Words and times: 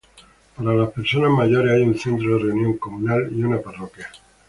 Para 0.57 0.73
las 0.73 0.89
personas 0.89 1.29
mayores, 1.29 1.73
hay 1.73 1.83
un 1.83 1.95
centro 1.95 2.33
de 2.35 2.45
reunión 2.45 2.77
comunal 2.79 3.31
y 3.31 3.43
una 3.43 3.61
parroquia. 3.61 4.09